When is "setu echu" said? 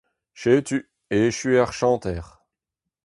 0.41-1.49